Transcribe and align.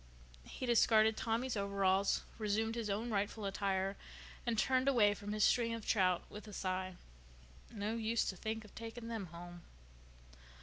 He 0.45 0.65
discarded 0.65 1.15
Tommy's 1.15 1.55
overalls, 1.55 2.23
resumed 2.39 2.73
his 2.73 2.89
own 2.89 3.11
rightful 3.11 3.45
attire, 3.45 3.97
and 4.47 4.57
turned 4.57 4.87
away 4.87 5.13
from 5.13 5.31
his 5.31 5.43
string 5.43 5.75
of 5.75 5.85
trout 5.87 6.23
with 6.27 6.47
a 6.47 6.53
sigh. 6.53 6.95
No 7.71 7.93
use 7.93 8.25
to 8.29 8.35
think 8.35 8.65
of 8.65 8.73
taking 8.73 9.09
them 9.09 9.27
home. 9.27 9.61